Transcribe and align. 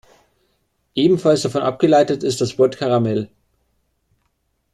Ebenfalls 0.95 1.43
davon 1.43 1.61
abgeleitet 1.61 2.23
ist 2.23 2.41
das 2.41 2.57
Wort 2.57 2.75
"Karamell". 2.77 3.29